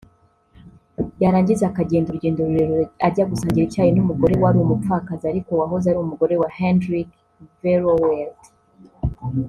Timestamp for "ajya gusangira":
3.07-3.65